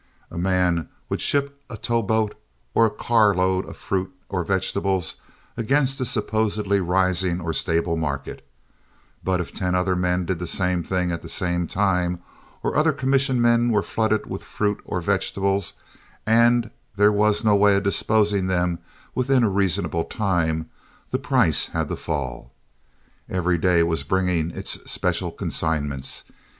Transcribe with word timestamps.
A 0.31 0.37
man 0.39 0.89
would 1.09 1.21
ship 1.21 1.61
a 1.69 1.77
tow 1.77 2.01
boat 2.01 2.33
or 2.73 2.87
a 2.87 2.89
car 2.89 3.35
load 3.35 3.67
of 3.67 3.77
fruit 3.77 4.11
or 4.29 4.43
vegetables 4.43 5.17
against 5.55 6.01
a 6.01 6.05
supposedly 6.05 6.79
rising 6.79 7.39
or 7.39 7.53
stable 7.53 7.95
market; 7.95 8.43
but 9.23 9.39
if 9.39 9.53
ten 9.53 9.75
other 9.75 9.95
men 9.95 10.25
did 10.25 10.39
the 10.39 10.47
same 10.47 10.81
thing 10.81 11.11
at 11.11 11.21
the 11.21 11.29
same 11.29 11.67
time, 11.67 12.19
or 12.63 12.75
other 12.75 12.93
commission 12.93 13.39
men 13.39 13.69
were 13.69 13.83
flooded 13.83 14.25
with 14.25 14.43
fruit 14.43 14.81
or 14.85 15.01
vegetables, 15.01 15.73
and 16.25 16.71
there 16.95 17.11
was 17.11 17.45
no 17.45 17.55
way 17.55 17.75
of 17.75 17.83
disposing 17.83 18.45
of 18.45 18.47
them 18.47 18.79
within 19.13 19.43
a 19.43 19.49
reasonable 19.49 20.05
time, 20.05 20.67
the 21.11 21.19
price 21.19 21.67
had 21.67 21.89
to 21.89 21.95
fall. 21.95 22.51
Every 23.29 23.59
day 23.59 23.83
was 23.83 24.01
bringing 24.01 24.49
its 24.49 24.81
special 24.91 25.29
consignments. 25.29 26.23